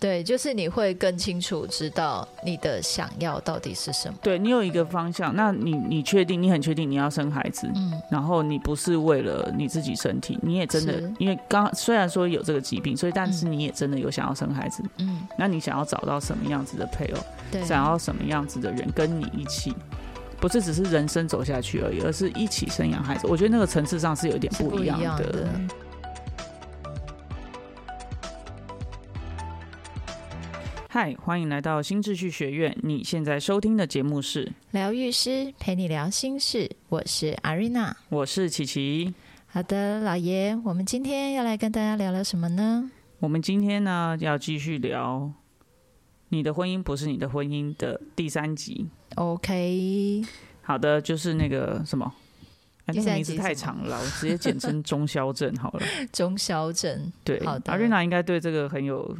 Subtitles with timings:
[0.00, 4.14] 对，就是你会更清楚知道你的想要到底是什么。
[4.22, 17.18] 对你有一个方向，那你你确定你很确定你要生孩子，嗯，然后你不是为了你自己身体，你也真的因为刚虽然说有这个疾病，所以但是你也真的有想要生孩子，嗯，那你想要找到什么样子的配偶，
[17.52, 19.74] 对，想要什么样子的人跟你一起。
[20.40, 23.26] 不是只是人生走下去而已，而是一起生养孩子。
[23.26, 25.46] 我觉得那个层次上是有一点是不一样样的。
[30.92, 32.76] 嗨，欢迎来到新秩序学院。
[32.82, 37.96] 你现在收听的节目是，疗愈师陪你聊心事，我是阿瑞娜。
[38.08, 39.14] 我是琪琪。
[39.46, 42.90] 好的，老爷，我们今天要来跟大家聊聊什么呢？
[43.20, 45.32] 我们今天呢要继续聊
[46.30, 48.88] 你的婚姻不是你的婚姻的第三集。
[49.14, 50.24] OK，
[50.62, 52.12] 好的，就是那个什么，
[52.86, 55.86] 个名字太长了，我直接简称中消症好了。
[56.12, 57.12] 中消症。
[57.22, 59.16] 对，好的阿瑞娜应该对这个很有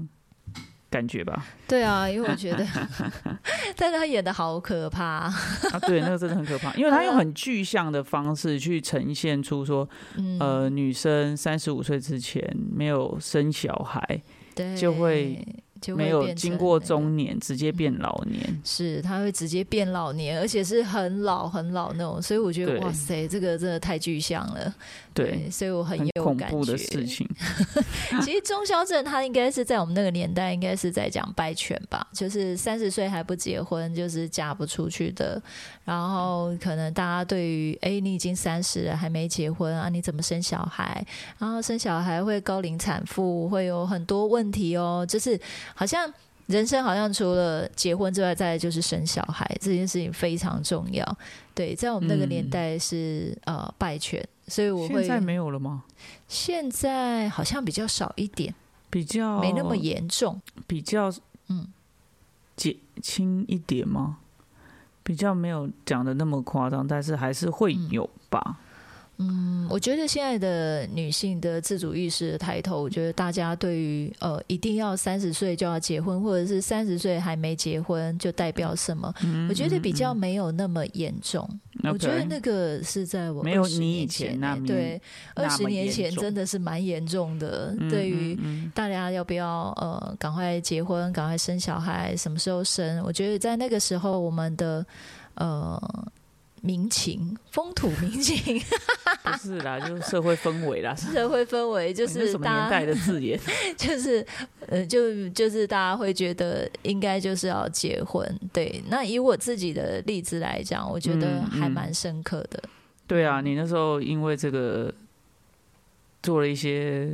[0.91, 1.47] 感觉吧？
[1.69, 2.67] 对啊，因为我觉得，
[3.77, 5.05] 但是他演的好可怕。
[5.05, 5.33] 啊，
[5.87, 14.23] 对，那个真的很可怕， 因为他用很具象的方式去呈现出说，嗯，呃，女生三十五岁之前没有生小孩，
[14.55, 15.38] 对，就会
[15.81, 18.61] 就会没有经过中年，直接变老年。
[18.65, 24.75] 是，他会直接变老年，而且是很老很老那种，所以我觉得哇塞，这个真的太具象了。
[25.13, 27.29] 对，所以我很很有感恐怖的觉事情。
[28.23, 35.43] 其实中消症他应该是在我们那个年代，应该是在讲败犬吧，就是三十岁还不结婚，就是嫁不出去的。
[35.85, 41.05] 然后可能大家对于哎，你已经三十了还没结婚啊，你怎么生小孩？
[41.39, 45.39] 然后生小孩会高龄产妇，会有很多问题哦，就是
[45.74, 46.13] 好像。
[46.46, 51.18] 人生好像除了结婚之外，再就是生小孩这件事情非常重要。
[51.54, 55.85] 对，在我们那个年嗯代是、呃败犬，所以我会现在没有了吗？
[56.27, 58.52] 现在好像比较少一点。
[58.90, 60.43] 比较没那么严重。
[60.66, 61.09] 比较
[61.46, 61.68] 嗯
[62.57, 64.19] 减轻一点吗？
[65.05, 68.43] 比较没有讲的那么夸张，但是还是会有吧。
[68.45, 68.56] 嗯，
[69.69, 79.15] 我觉得现在的女性的自主意识的抬头，我觉得大家对于呃一定要三十岁就要结婚，或者是三十岁还没结婚就代表什么？
[79.23, 81.49] 嗯我觉得比较没有那么严重。
[81.85, 85.03] 我觉得那个是在我没有20你以年前那欸对
[85.35, 87.75] 二十年前真的是蛮严重的。
[87.79, 93.03] 嗯对于嗯嗯大家要不要呃赶快结婚，赶快生小孩，什么时候生？
[93.05, 94.85] 我觉得在那个时候，我们的
[95.35, 95.81] 呃
[96.62, 98.60] 民情、风土民情、
[99.25, 103.38] 不是啦，就是社会氛围啦，社会氛围，就是什么年代的字眼？
[103.76, 104.25] 就是
[104.66, 108.38] 呃，就就是大家会觉得应该就是要结婚。
[108.53, 112.62] 对，那以我自己的例子来讲，我觉得还蛮深刻的。
[113.06, 114.92] 对啊，你那时候因为这个
[116.22, 117.09] 做了一些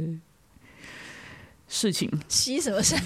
[1.69, 2.99] 事情，吸什么山？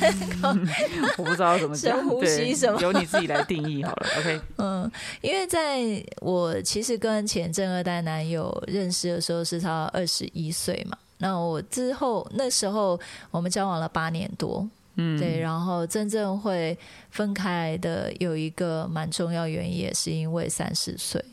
[1.16, 4.06] 我不知道怎么讲，深呼对吸什么由你自己来定义好了。
[4.18, 4.90] OK， 嗯，
[5.22, 5.80] 因为在
[6.20, 12.98] 我其实跟前正二代男友认识的时候是他二十一岁嘛，那我之后那时候
[13.30, 16.76] 我们交往了八年多，嗯，对，然后真正会
[17.10, 21.24] 分开的有一个蛮重要原因，也是因为三十岁。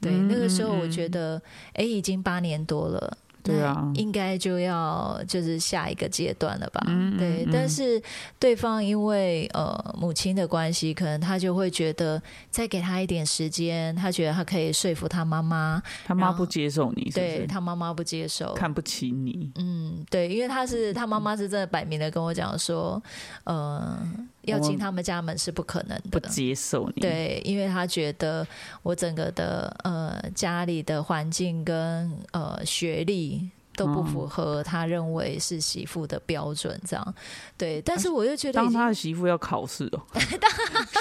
[0.00, 1.40] 对，嗯那个时候嗯我觉得，
[1.74, 3.16] 哎、已经八年多了。
[3.42, 6.82] 对啊应该就要就是下一个阶段了吧？
[6.86, 8.00] 嗯嗯对，嗯但是
[8.38, 17.46] 对方因为呃母亲的关系，可能他就会觉得再给他一点时间，他觉得他可以说服他妈妈，他妈不接受你，是不对是？
[17.46, 23.02] 他妈妈不接受，看不起你，嗯，对，因为他是他妈妈是真的摆明的跟我讲说，
[23.44, 23.98] 呃，
[24.42, 26.28] 要进他们家门是不可能的不。
[26.28, 28.46] 接受你，，对，因为他觉得
[28.82, 33.31] 我整个的呃家里的环境跟呃学历
[33.74, 37.14] 都不哦符合他认为是媳妇的标准，这样
[37.56, 37.80] 对。
[37.82, 40.00] 但是我又觉得当他的媳妇要考试哦，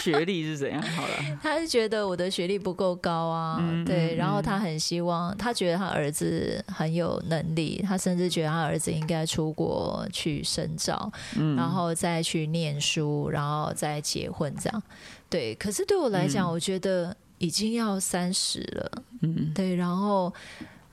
[0.02, 0.82] 学历是怎样？
[0.82, 14.84] 好了， 他是觉得我的学历不够高啊，嗯对，嗯然后嗯他很希望，他觉得他儿子很有能力，他甚至觉得他儿子应该出国去深造，嗯，然后再去念书，然后再结婚这样。
[15.30, 20.34] 对，可是对我来讲，嗯我觉得已经要三十了，嗯对，然后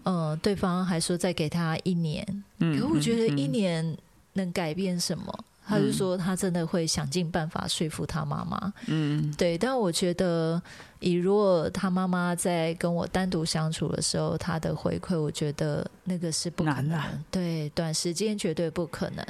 [0.08, 2.26] 呃，对方还说再给他一年，
[2.60, 3.96] 嗯，可我觉得嗯一年
[4.32, 5.44] 能改变什么？
[5.66, 5.93] 他就嗯。
[5.93, 9.31] 说他真的会想尽办法说服他妈妈，嗯。
[9.37, 10.60] 对，但我觉得，
[11.00, 19.25] 以如果他妈妈在跟我单独相处的时候，他的回馈，我觉得那个是不可能，对，短时间绝对不可能。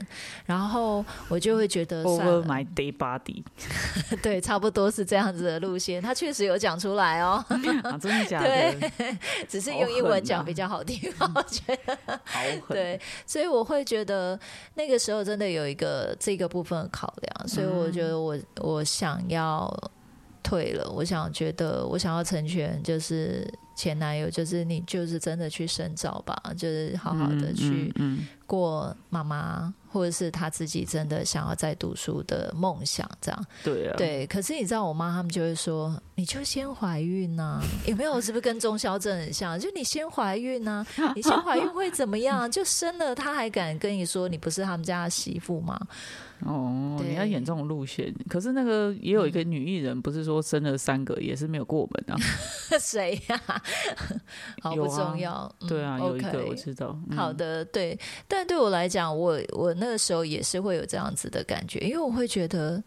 [0.47, 3.43] 然后我就会觉得算，over my day body
[4.23, 6.03] 对，差不多是这样子的路线。
[6.03, 7.45] 他确实有讲出来哦，
[7.85, 8.49] 啊，真的假的？
[8.49, 9.19] 对
[9.49, 11.99] 只是用英文讲比较好听，我觉得。
[12.69, 14.39] 对，所以我会觉得
[14.75, 19.69] 那个时候真的有一个这个部分的考量，所以我觉得我我想要
[20.49, 27.93] 退了，我想觉得我想要成全，就是前男友，就是你就是真的去深造吧，就是好好的去
[28.49, 29.73] 过妈妈。
[29.91, 34.27] 或者是他自己真的想要再读书的梦想，这样对啊，对。
[34.27, 37.59] 可是你知道，我妈他们就会说，你就先怀孕呐，
[37.89, 38.21] 有没有？
[38.21, 39.59] 是不是跟中消症很像？
[39.59, 40.85] 就你先怀孕呐，
[41.17, 42.49] 你先怀孕会怎么样？
[42.51, 45.81] 就生了，他还敢跟你说你不是他们家的媳妇吗？
[46.45, 52.21] 哦，你要演这种路线，可是那个也有一个女艺人，不是说生了三个也是没有过门啊？
[52.79, 53.41] 谁呀？
[54.61, 55.51] 好不重要。
[55.67, 56.97] 对啊，有一个我知道。
[57.17, 57.99] 好的，对。
[58.29, 62.83] 但对我来讲，我我那个时候也是会有这样子的感觉，因为我会觉得，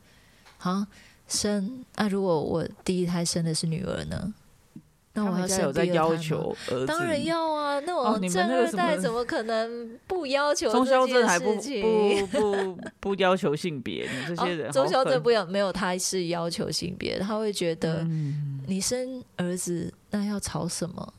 [0.59, 0.87] 啊，
[1.27, 4.33] 生啊，如果我第一胎生的是女儿呢？
[5.13, 6.55] 那我还有在要求
[6.87, 7.77] 当然要啊！
[7.81, 10.71] 那我正二代怎么可能不要求？
[10.71, 14.09] 中消镇还不不不不要求性别？
[14.09, 18.07] 你这些人，中消镇不要没有，他是要求性别，他会觉得
[18.67, 21.13] 你生儿子那要吵什么？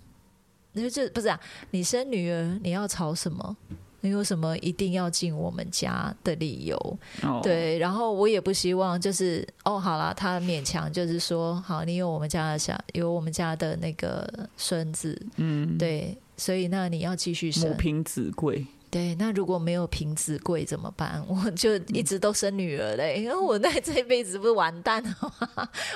[0.73, 1.39] 那就不是啊？
[1.73, 3.55] 你生女儿你要吵什么？
[4.03, 6.99] 你有什么一定要进我们家的理由？
[7.43, 18.67] 对，然后我也不希望就是哦，好了，他勉强就是说，好，你有我们家的小，有我们家的那个孙子，嗯，对，所以那你要继续生，母凭子贵。
[18.93, 21.25] 对，那如果没有瓶子贵怎么办？
[21.27, 25.11] 我就一直都生女儿嘞，因为我那 这辈子不是完蛋了
[25.41, 25.49] 吗？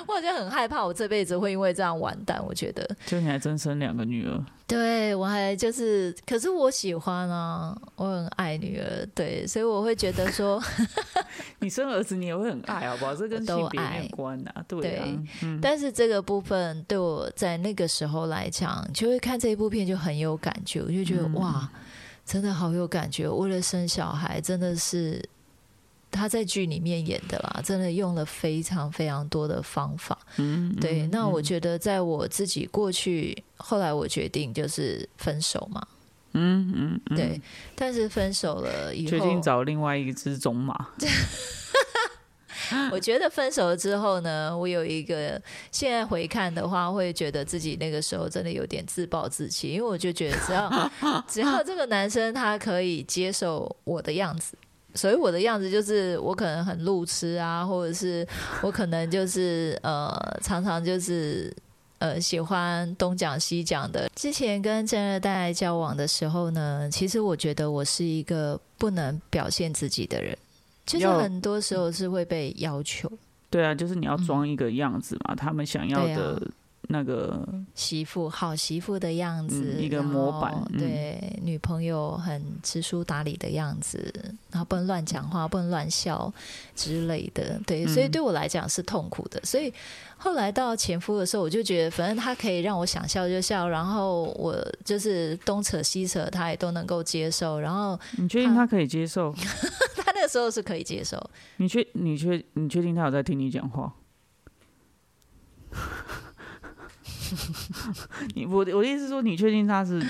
[0.09, 2.43] 我好像很害怕，我这辈子会因为这样完蛋。
[2.49, 4.43] 我觉得，就你还真生两个女儿？
[4.67, 10.61] 对，我还就是，可是我喜欢啊，我很爱女儿，对，所以我会觉得说，
[11.61, 13.15] 你生儿子你也会很爱，好不好？
[13.15, 15.07] 这跟性别没关啊，对啊。
[15.61, 21.71] 但是这个部分对我在那个时候来讲，就会看这一部片就很有感觉，我就觉得哇。
[22.26, 25.25] 真的好有感觉，为了生小孩，真的是
[26.11, 30.19] 他在剧里面演的啦，真的用了非常非常多的方法。
[30.37, 31.06] 嗯，对。
[31.06, 35.87] 那我觉得，在我自己过去，后来我决定就是分手嘛。
[36.32, 37.40] 嗯嗯，对。
[37.75, 40.88] 但是分手了以后，决定找另外一只种马。
[42.91, 45.41] 我觉得分手了之后呢，我有一个
[45.71, 50.91] 现在回看的话，会觉得自己那个时候真的有点自暴自弃，因为我就觉得只要
[51.29, 54.57] 只要这个男生他可以接受我的样子，
[54.95, 58.27] 所以我的样子就是我可能很路痴啊，或者是
[58.63, 61.55] 我可能就是呃常常就是
[61.99, 64.09] 呃喜欢东讲西讲的。
[64.15, 70.37] 之前跟正二代交往的时候呢，其实我觉得我是一个不能表现自己的人。
[70.87, 73.11] 其实很多时候是会被要求，
[73.50, 76.41] 对啊，就是你要装一个样子嘛，他们想要的
[76.88, 84.12] 那个媳妇好媳妇的样子，一个模板，对，女朋友很知书达理的样子，
[84.53, 86.33] 然后不能乱讲话，不能乱笑
[86.77, 89.73] 之类的，对，所以对我来讲是痛苦的，所以。
[90.19, 97.61] 后来到前夫的时候，我就觉得反正他可以让我想笑就笑，然后我就是东扯西扯，他也都能够接受。
[97.61, 99.31] 然后你确定他可以接受？
[100.17, 101.19] 他那个时候是可以接受。
[101.59, 103.93] 你确你确你确定他有在听你讲话？
[108.35, 110.03] 你我我的意思说，你确定他是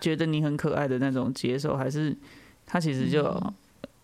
[0.00, 2.16] 觉得你很可爱的那种接受，还是
[2.66, 3.24] 他其实就？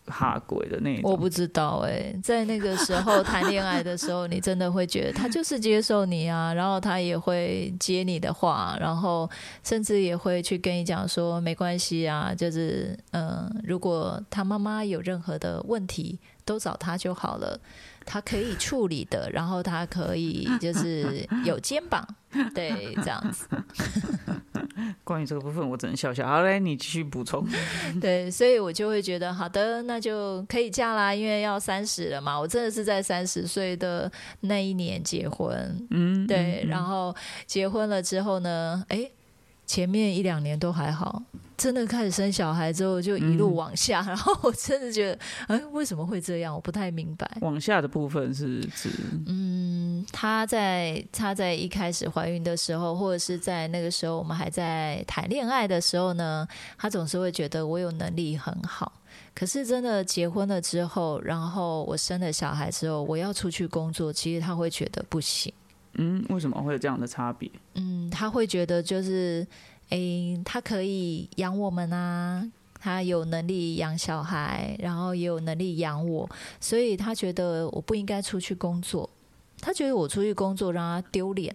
[0.06, 9.28] 哈鬼的那，我不知道哎，在那个时候谈恋爱的时候，你真的会觉得他就是接受你啊，然后他也会接你的话，然后
[9.62, 17.58] 甚至也会去跟你讲说没关系啊，就是嗯，如果他妈妈有任何的问题，都找他就好了。
[18.06, 22.06] 他可以处理的，然后他可以 就是有肩膀，
[22.54, 23.46] 对，这样子。
[25.02, 26.26] 关于这个部分，我只能笑笑。
[26.26, 27.46] 好嘞，你继续补充。
[28.00, 32.38] 对，所以我就会觉得，好的，那就可以嫁啦，因为要三十了嘛。
[32.38, 34.10] 我真的是在三十岁的
[34.40, 36.64] 那一年结婚，嗯，对。
[36.68, 37.14] 然后
[37.46, 39.10] 结婚了之后呢，哎，
[39.66, 41.22] 前面一两年都还好。
[41.56, 46.52] 真的开始生小孩之后，就一路往下，然后我真的觉得，哎，为什么会这样？
[46.52, 47.30] 我不太明白。
[47.42, 48.90] 往下的部分是指，
[49.26, 58.92] 嗯，她在她在一开始怀孕的时候，或者是在那个时候我们还在谈恋爱的时候呢，她总是会觉得我有能力很好。
[59.32, 65.52] 可是真的结婚了之后，然后我生了小孩之后，我要出去工作，其实她会觉得不行。
[65.94, 67.50] 嗯，为什么会有这样的差别？
[67.74, 69.46] 嗯，他会觉得就是。
[69.90, 72.42] 诶，他可以养我们啊，
[72.80, 79.08] 他有能力养小孩，然后也有能力养我，所以他觉得我不应该出去工作，
[79.60, 81.54] 他觉得我出去工作让他丢脸，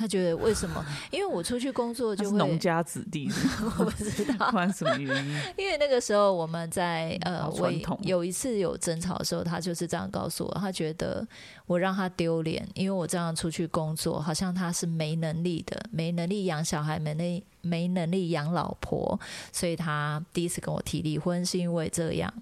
[0.00, 0.82] 他觉得为什么？
[1.12, 3.28] 因为我出去工作就会农家子弟，
[3.78, 5.32] 我不知道不，管什么原因？
[5.58, 11.26] 因为那个时候我们在呃，好我传统有一次有争吵的时候，他就是这样告诉我，他觉得
[11.66, 19.20] 我让他丢脸，因为我这样出去工作，好像他是没能力的，没能力养小孩，没能没能力养老婆，
[19.52, 22.32] 所以他第一次跟我提离婚是因为这样。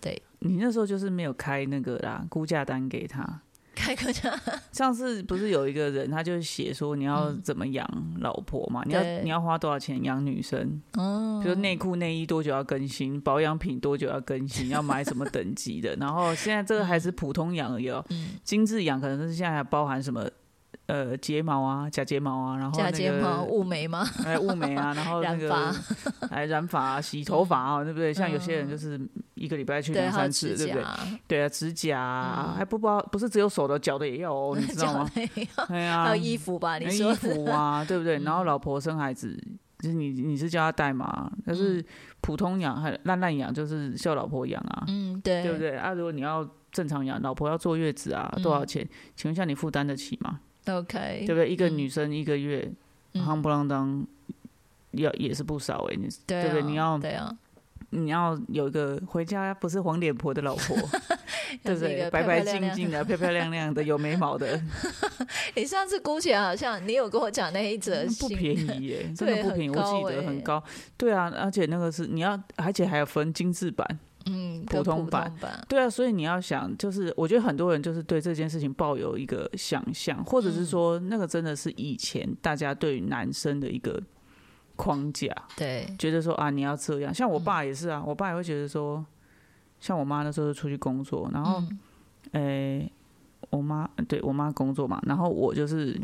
[0.00, 3.40] 对你那时候就是没有开那个啦估价单给他。
[3.76, 4.32] 开个价，
[4.72, 7.86] 上次不是有一个人，他就写说你要怎么养
[8.20, 8.82] 老婆嘛？
[8.86, 10.80] 你要你要花多少钱养女生？
[10.94, 13.20] 哦比如内裤、内衣多久要更新？
[13.20, 14.68] 保养品多久要更新？
[14.68, 15.96] 要买什么等级的？
[16.00, 20.28] 然后现在这个还是普通养而已哦，嗯，精致养可能是现在还包含什么？
[20.86, 24.04] 呃，睫毛啊，假睫毛啊，然后、那个、假睫毛、雾眉吗？
[24.26, 25.74] 哎，雾眉啊，然后那染个发
[26.28, 28.12] 哎染发、啊、洗头发啊，对不对？
[28.12, 29.00] 像有些人就是
[29.42, 30.82] 一个礼拜去，两三次，指对不对？
[30.84, 35.10] 甲，对啊，指甲啊、嗯还不包，不是只有手的，脚的也要哦， 你知道吗？
[35.66, 36.78] 还有衣服吧？
[36.78, 38.18] 你哎说衣服啊， 对不对？
[38.20, 39.36] 嗯然后老婆生孩子，
[39.80, 41.30] 就是你你是叫她带嘛？
[41.44, 41.84] 但是嗯
[42.20, 45.76] 普通养还烂烂养，就是叫老婆养啊，嗯，对，对不对？
[45.76, 48.88] 啊，如果你要正常养，老婆要坐月子啊，嗯多少钱？
[49.16, 51.50] 请问一下，你负担得起吗？？OK，对不对？
[51.50, 52.70] 一个嗯女生一个月
[53.14, 54.06] 嗯夯不啷当，
[54.92, 57.36] 要也是不少哎，你对不对你要对啊，
[57.92, 60.76] 你要有一个回家不是黄脸婆的老婆，
[61.62, 62.10] 对不对？
[62.10, 64.60] 白白净净的、漂漂亮亮的、 有眉毛的，
[65.54, 70.62] 你上次估起来好像你有跟我讲那一则不便宜耶，真的不便宜，我记得欸很高。
[70.96, 73.86] 对啊，而且那个是你要，而且还有分精致版。
[74.26, 84.00] 嗯，普通版版，对啊，所以你要想，就是我觉得很多人就是对这件事情抱有一个想象，或者是说那个真的是以前大家对于男生的一个
[84.82, 87.14] 框架，对，觉得说啊你要这样。
[87.14, 87.44] 像我嗯。
[87.44, 89.04] 爸也是啊，我爸也会觉得说，
[89.78, 91.78] 像我妈那时候就出去工作，然后嗯。
[92.32, 92.92] 诶、
[93.50, 96.00] 我妈对我妈工作嘛，然后我就是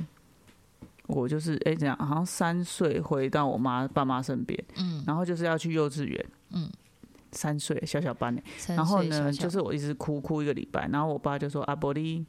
[1.07, 5.03] 我就是诶，怎样好像三岁回到我妈爸妈身边，嗯。
[5.07, 6.71] 然后就是要去幼稚园，嗯，
[7.33, 12.25] 三岁小小班呢，然后呢，小小就是我一直哭哭一个礼拜，然后我爸就说阿，玻璃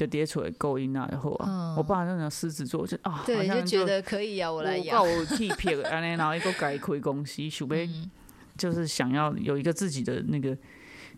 [0.00, 1.76] 的跌出来勾引啊，然后啊，嗯。
[1.76, 8.10] 我爸那种狮子座就啊，好对，就像觉得可以啊，我我来养，我替撇安尼，然后一个改亏公司，想要嗯。
[8.58, 10.54] 就是想要有一个自己的那个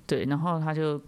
[0.07, 1.01] 对，然后他就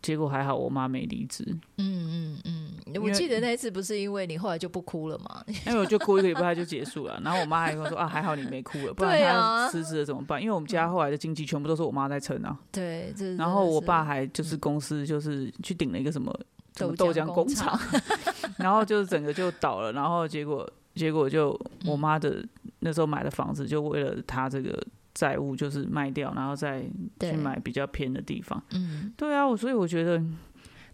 [0.00, 1.44] 结果还好，我妈没离职，
[1.76, 5.44] 嗯嗯嗯，我记得那一次不是因为你后来就不哭了嘛？
[5.66, 10.40] 因为我就哭一个礼拜就结束了，然后我妈还跟我说啊，还好你没哭了，不然她辞职了怎么办？
[10.40, 16.34] 因为我们家后来的经济全部都是我妈在撑啊，对，然后我爸还就是公司就是去顶了一个什么
[16.76, 17.78] 豆豆浆工厂，
[18.58, 21.50] 然后就是整个就倒了，然后结果结果就
[21.84, 21.90] 嗯。
[21.90, 22.44] 我妈的
[22.80, 24.76] 那时候买的房子，就为了她这个
[25.14, 26.82] 债务就是卖掉，然后再
[27.20, 28.60] 去买比较偏的地方。
[28.72, 30.22] 嗯，对啊，我所以我觉得，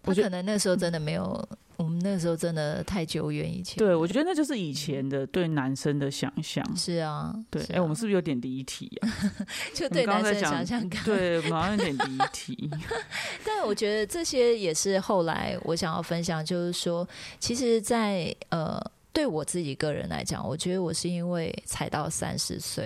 [0.03, 6.61] 他可能那时候真的没有，我们那时候真的太久远以前，对我觉得那就是以前的对男生的想象。
[6.75, 9.07] 是啊，对，是哎、我们啊是不是有点离题啊？
[9.73, 12.69] 就对男生想想看，对，我们好像有点离题。
[13.45, 17.07] 但我觉得这些也是后来我想要分享，就是说，
[17.39, 18.77] 其实在，呃，
[19.13, 22.85] 对我自己个人来讲，我觉得我是因为才到三十岁，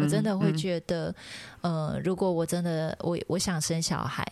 [0.00, 1.12] 我真的会嗯觉得，
[1.62, 4.24] 呃，如果我真的我我想生小孩，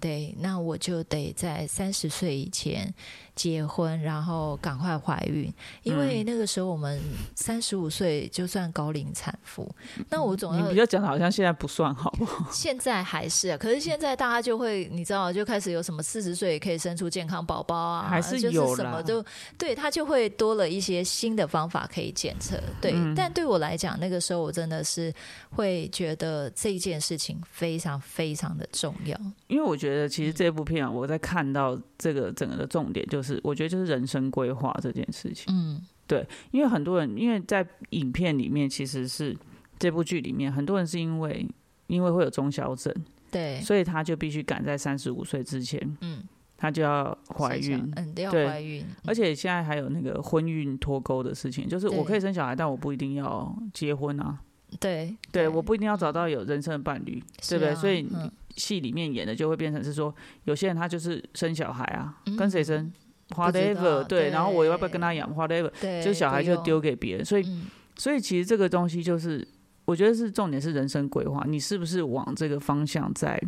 [0.00, 2.92] 对，那我就得在三十岁以前
[3.40, 5.50] 结婚，然后赶快怀孕，
[5.82, 7.00] 因为那个时候我们
[7.34, 9.66] 三十五岁就算高龄产妇，
[10.10, 12.46] 那我总要你比较讲的好像现在不算好不好？
[12.52, 19.24] 现在还是啊，可是现在大家就会，你知道，就开始有什么四十岁也可以生出健康宝宝啊，还是就是有什么都
[19.56, 22.60] 对，他就会多了一些新的方法可以检测。
[22.78, 25.10] 对，嗯但对我来讲，那个时候我真的是
[25.48, 29.18] 会觉得这件事情非常非常的重要。
[29.46, 35.52] 因为我觉得其实这部片啊，我在看到这个整个的重点，就是我觉得就是人生规划这件事情。
[35.54, 39.36] 嗯对因为很多人，因为在影片里面其实是
[39.78, 41.46] 这部剧里面，很多人是因为
[41.86, 42.92] 因为会有中小症，
[43.30, 46.24] 对，所以他就必须赶在三十五岁之前，嗯，
[46.56, 47.92] 他就要怀孕。
[47.94, 54.36] 嗯，要对怀孕，而且现在还有那个婚孕脱钩的事情，就是我可以生小孩，但我不一定要结婚啊。
[54.80, 57.70] 对对，我不一定要找到有人生的伴侣，是对不对？
[57.72, 60.12] 啊所以嗯戏里面演的就会变成是说，
[60.44, 62.92] 有些人他就是生小孩啊，嗯跟谁生
[63.30, 67.66] ，whatever，对，然后我要不要跟他养，whatever，对，就小孩就丢给别人，所以嗯。
[67.96, 69.46] 所以其实这个东西就是，
[69.84, 73.38] 我觉得是重点是人生规划，你是不是往这个方向在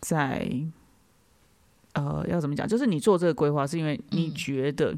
[0.00, 0.50] 在
[1.92, 2.66] 呃要怎么讲？
[2.66, 4.92] 就是你做这个规划是因为你嗯觉得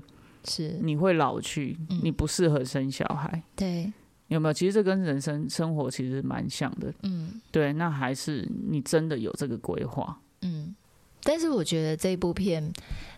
[0.44, 0.78] 是。
[0.80, 2.00] 你会老去，嗯。
[2.02, 3.92] 你不适合生小孩，对，
[4.28, 4.52] 有没有？
[4.54, 7.42] 其实这跟人生生活其实蛮像的，嗯。
[7.50, 7.74] 对。
[7.74, 10.74] 那还是你真的有这个规划，嗯，
[11.22, 12.72] 但是我觉得这部片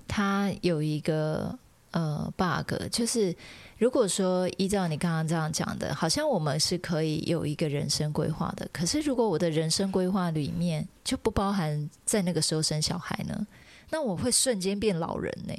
[0.07, 1.59] 它有一个
[1.93, 3.35] 呃 bug，就是
[3.79, 8.69] 如果说依照你刚刚这样讲的，好像我们是可以有一个人生规划的。
[8.73, 13.47] 可是如果我的人生规划里面就不包含在那个时候生小孩呢，
[13.91, 15.55] 那我会瞬间变老人呢、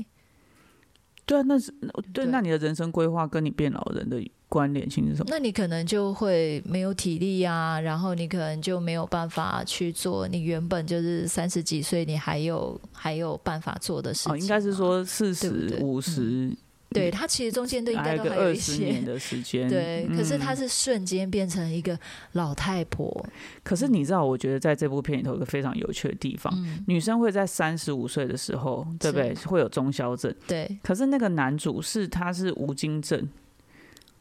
[1.25, 1.72] 对啊，那是
[2.14, 5.25] 对，对那你的人生规划跟你变老人的关联性是什么？
[5.30, 16.52] 那你可能就会没有体力啊，然后你可能就没有办法去做你原本就是三十几岁你还有还有办法做的事情、哦，应该是，说四十五十，
[16.90, 19.06] 对他其实中间都应该都还有一些年些。
[19.06, 19.68] 的时间。
[19.70, 21.98] 对，可是她嗯是瞬间变成一个
[22.34, 23.25] 老太婆，
[23.64, 29.34] 可是你知道，我觉得在这部片里头有个非常有趣的地方，嗯，女生会在三十五岁的时候，对不对？
[29.46, 30.34] 会有中消症。
[30.48, 33.28] 对，可是那个男主是他是无精症，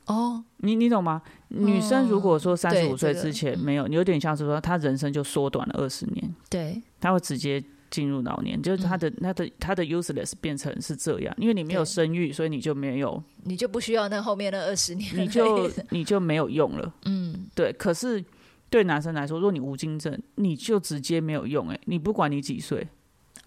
[0.06, 1.22] 哦，你你懂吗？
[1.48, 3.60] 女生如果说三十五岁之前嗯。
[3.60, 16.92] 没有，你有点像是说她人生就缩短了二十年，对，她会直接进入老年，就是她的她的她的 useless 变成是这样，因为你没有生育，所以你就没有，你就不需要那后面那二十年，你就你就没有用了。
[17.04, 18.22] 嗯，对，可是
[18.68, 21.74] 对男生来说，如果你无精症，你就直接没有用、欸。
[21.74, 22.86] 哎，你不管你几岁，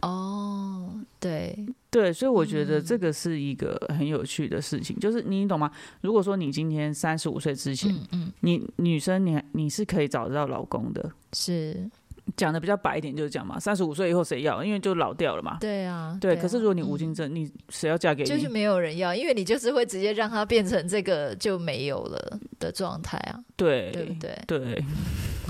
[0.01, 1.65] 哦，对，
[1.97, 5.71] 对，所以我觉嗯得这个是一个很有趣的事情，就是你懂吗？
[6.01, 11.11] 如果说你今天三十五岁之前，嗯嗯，你女生你你是可以找得到老公的。
[11.33, 11.89] 是，
[12.35, 14.63] 讲的比较白一点就是讲嘛，三十五岁以后谁要？
[14.63, 15.57] 因为就老掉了嘛。
[15.61, 18.29] 对啊，对，啊可是如果你无嗯精症，你谁要嫁给你？
[18.29, 24.37] 就是没有人要，因为你就是会直接让他变成这个就没有了的状态啊，对对不对？
[24.45, 24.83] 对，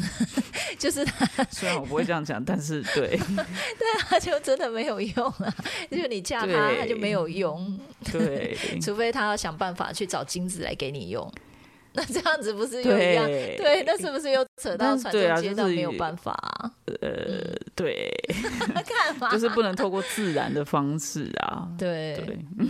[0.77, 5.53] 就是他 虽然我不会这样讲，但是 对对啊就真的没有用啊，
[5.89, 7.79] 就是你嫁他，他就没有用，
[8.11, 11.29] 对除非他要想办法去找金子来给你用。
[11.97, 13.25] 那这样子不是又一样？
[13.25, 16.71] 对对，那是不是又扯到传对啊就是宗接代没有办法啊？
[17.01, 18.07] 呃对，
[18.85, 19.29] 干嘛？
[19.31, 21.67] 就是不能透过自然的方式啊。
[21.77, 22.67] 对，对， 嗯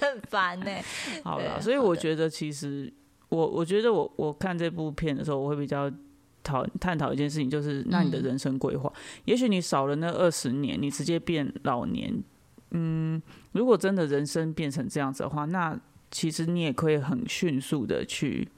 [0.00, 0.70] 很烦呢、
[1.22, 2.90] 好了，所以我觉得其实
[3.28, 5.90] 我我觉得我我看这部片的时候，我会比较
[6.42, 8.90] 讨探讨一件事情，就是那你的嗯人生规划，
[9.26, 12.22] 也许你少了那二十年，你直接变老年，
[12.70, 13.20] 嗯，
[13.52, 15.78] 如果真的人生变成这样子的话，那
[16.14, 18.48] 其实你也可以很迅速的去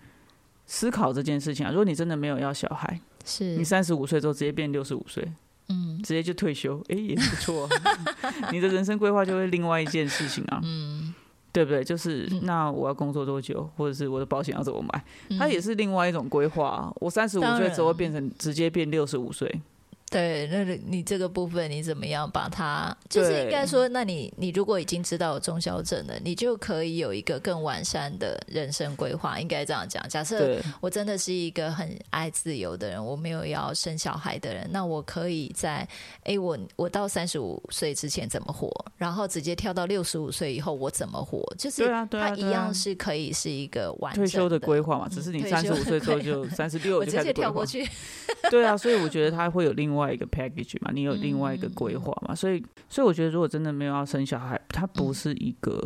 [0.66, 1.70] 思考这件事情啊。
[1.70, 5.26] 如果你真的没有要小孩，是你，三十五岁之后直接变六十五岁，
[5.70, 7.70] 嗯直接就退休，诶，也不错啊。
[8.52, 10.60] 你的人生规划就会另外一件事情啊。
[10.64, 11.14] 嗯，
[11.50, 11.82] 对不对？
[11.82, 15.04] 就是嗯那我要工作多久，或者是我的保险要怎么买，
[15.38, 16.92] 它嗯也是另外一种规划啊。
[16.96, 19.62] 我三十五岁之后变成直接变六十五岁，
[20.08, 22.96] 对，那你这个部分你怎么样把它？
[23.08, 30.08] 就是应该说，那你你如果已经知道有中消症了，你就可以有一个更完善的人生规划，应该这样讲。
[30.08, 35.86] 假设我真的是一个很爱自由的人，我没有要生小孩的人，那我可以在
[36.24, 44.98] 哎，我我到三十五岁之前怎么活，然后直接跳到六十五岁以后我怎么活，就是它一样是可以是一个完整退休的规划。
[44.98, 47.32] 嘛，只是你退三十五岁之后就三十六我直接就开始。
[47.34, 47.86] 跳过去，
[48.50, 54.90] 对啊，所以我觉得它会有另外一个 package 嘛，你有另外一嗯个规划嘛，所以所以我觉得如果真的没有要生小孩，它嗯。
[54.94, 55.80] 不是一个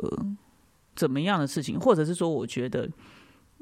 [0.96, 2.88] 怎么样的事情，或者是说，我觉得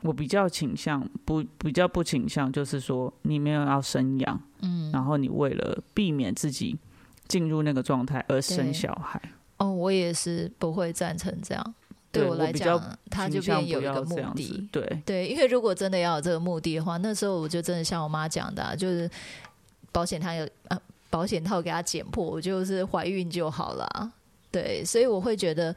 [0.03, 6.79] 我比较倾向不比较不倾向，就是说你没有要生养，嗯，然后你为了避免自己
[7.27, 9.21] 进入那个状态而生小孩，
[9.59, 11.75] 哦，我也是不会赞成这样。
[12.11, 12.81] 对我来讲，
[13.11, 14.67] 他就有一个目的。
[14.73, 15.03] 对。
[15.05, 19.09] 对，因为如果真的要有这个目的的话，那时候我就真的像我妈讲的、啊，就是
[19.93, 24.13] 保险套有啊，保险套给它剪破，我就是怀孕就好了啊。
[24.51, 25.75] 对，所以我会觉得，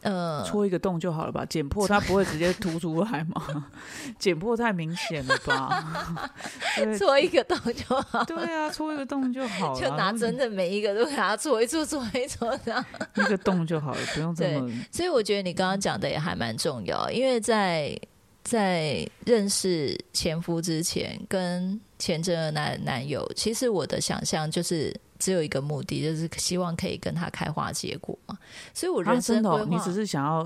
[0.00, 1.44] 呃，戳一个洞就好了吧？
[1.44, 3.66] 剪破它不会直接凸出来吗？
[4.18, 6.30] 剪破太明显了吧？
[6.98, 12.82] 戳一个洞就好，对啊，戳一个洞就好了，就拿针的每一个都给它戳一戳，戳一戳这样。
[13.16, 17.94] 一个洞就好了，不用这么所以我觉得你刚刚讲的也还蛮重要，因为在
[18.42, 28.38] 在认识前夫之前，跟前阵的男男友，其实我的想象就是只有一个目的，就是希望可以跟他开花结果嘛。
[28.72, 30.44] 所以我啊，人生真的、，哦你只是想要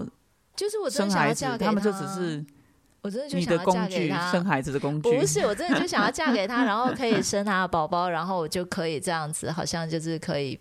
[0.57, 2.45] 就是我真的想生孩子要嫁，给他们就只是
[3.03, 5.11] 我真的就你想要嫁的工具，给他，生孩子的工具。
[5.19, 10.59] 不是，我真的就想要 嫁给他，然后可以生他的宝宝，然后我就可以这样子，好像就是可以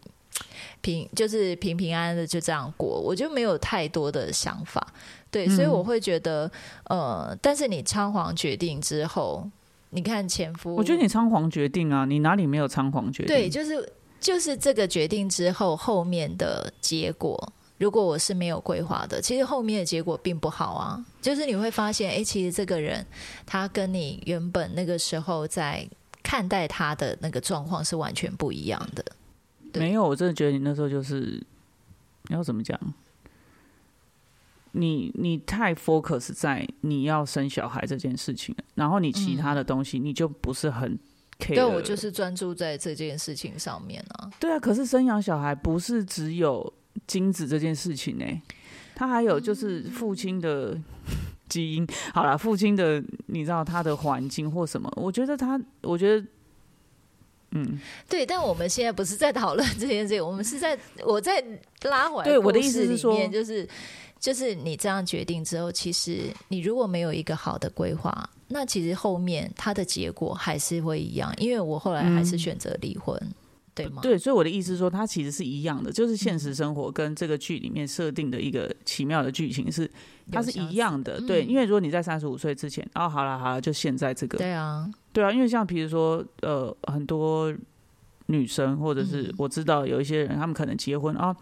[0.82, 4.86] 平，就是平平安安的就这样过，我就没有太多的想法。
[5.30, 6.51] 对，所以嗯我会觉得，
[6.86, 9.47] 呃，但是你仓皇决定之后，
[9.93, 13.36] 你看前夫，我觉得你仓皇决定啊，你哪里没有仓皇决定？
[13.36, 21.06] 对，就是就是这个决定之后，后面的结果，如果我是没有规划的，其实后面的结果并不好啊。
[21.21, 23.06] 就是你会发现，哎、其实这个人
[23.45, 25.88] 他跟你原本那个时候在
[26.23, 29.04] 看待他的那个状况是完全不一样的。
[29.73, 31.43] 对没有，我真的觉得你那时候就是
[32.27, 32.80] 你要怎么讲？
[34.74, 40.98] 你你太 focus 在你要生小孩这件事情，然后你其他的东西你就不是很
[41.40, 41.56] care。
[41.56, 44.30] 对我就是专注在这件事情上面啊。
[44.40, 46.74] 对啊，可是生养小孩不是只有
[47.06, 48.26] 精子这件事情呢、
[48.96, 50.78] 他还有就是父亲的
[51.50, 51.88] 基因。
[52.14, 56.26] 好了，父亲的你知道他的环境或什么，我觉得他，我觉得。
[57.54, 61.44] 嗯，对，但我们现在不是在讨论这件事情，我们是在我在
[61.82, 62.24] 拉回来。
[62.24, 63.68] 对我的意思是说就是
[64.22, 71.34] 就是你这样决定之后，其实你如果没有一个好的规划，那其实后面它的结果还是会一样。
[71.38, 73.20] 因为我后来还是选择离婚，
[73.74, 74.00] 对吗？
[74.04, 79.90] 对，所以我的意思是说，它其实是一样的，就是现实生活跟这个剧里面设定的一个奇妙的剧情是，
[80.32, 81.20] 它是一样的。
[81.22, 87.52] 对，因为如果你在三十五岁之前，哦，好了好了，就现在这个，对啊，对啊，因为像比如说，呃，很多
[88.28, 91.36] 女生或者是我知道有一些人，他们可能结婚啊，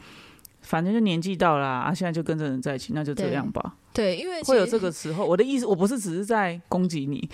[0.62, 3.76] 反正就年纪到了啊，现在就跟这人在一起，那就这样吧。
[3.92, 5.26] 对，因为会有这个时候。
[5.26, 7.28] 我的意思，我不是只是在攻击你，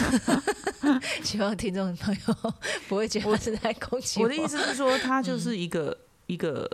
[1.22, 2.52] 希望听众朋友
[2.88, 6.68] 不会觉得我是在攻击我的意思是说，他就是一个、一个，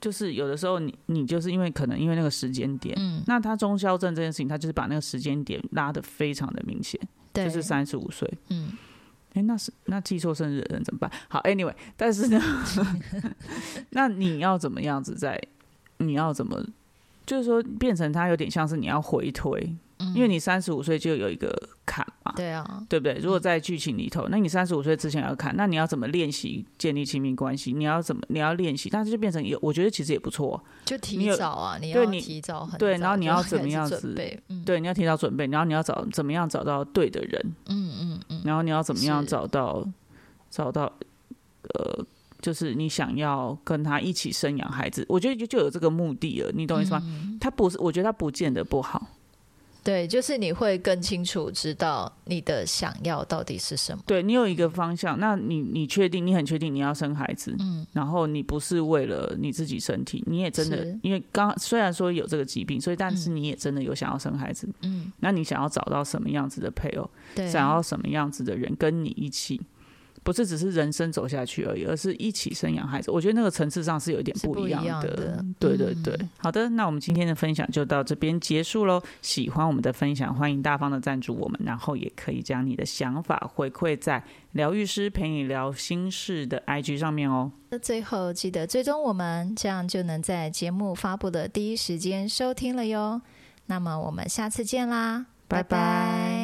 [0.00, 7.00] 就是有的时候你你就是因为可能因为那个时间点，嗯，那他中消症这件事情，他就是把那个时间点拉的非常的明显，
[7.32, 8.72] 对，就是三十五岁，嗯。
[9.34, 11.10] 哎，那是那记错生日的人怎么办？
[11.28, 12.40] 好，Anyway，但是呢，
[13.90, 15.40] 那你要怎么样子在？
[15.98, 16.64] 你要怎么？
[17.24, 19.74] 就是说，变成他有点像是你要回推，
[20.14, 21.50] 因为你三十五岁就有一个
[21.86, 22.03] 坎嘛，
[22.36, 23.14] 对啊，对不对？
[23.14, 27.72] 如果在剧情里头，那你三十五岁之前要看，那你要怎么练习建立亲密关系？
[27.72, 28.22] 你要怎么？
[28.28, 34.14] 你要练习，但是就变成有，我觉得其实也不错，就提早啊，你要提早很对，然后你要怎么样子？
[34.48, 37.54] 嗯、对，你要提早准备，然后你要找怎么样找到对的人？
[37.66, 39.86] 嗯嗯嗯，然后你要怎么样找到
[40.50, 40.92] 找到
[41.74, 42.04] 呃。
[42.42, 47.02] 就是你想要跟他一起生养孩子，我觉得就就有这个目的了，你懂意思吗？
[47.40, 49.06] 他不是，我觉得他不见得不好。
[49.84, 54.02] 对，就是你会更清楚知道你的想要到底是什么。
[54.06, 69.60] 对你有一个方向，那你你确定你很确定你要生孩子，嗯，然后你不是为了你自己身体，你也真的因为刚虽然说有这个疾病，所以但是你也真的有想要生孩子，嗯，那你想要找到什么样子的配偶，想要什么样子的人跟你一起。
[70.24, 73.10] 不是只是人生走下去而已，而是一起生养孩子。
[73.10, 75.44] 我觉得那个层次上是有点不一样的。
[75.60, 79.00] 对对对，好的，那我们今天的分享就到这边结束喽。
[79.22, 87.52] 喜欢我们的分享，欢迎大方的赞助我们，然后也可以将你的想法回馈在疗愈师陪你聊心事的 IG 上面哦。
[87.68, 93.20] 那最后记得追踪我们，这样就能在节目发布的第一时间收听了哟。
[93.66, 96.43] 那么我们下次见啦，拜拜。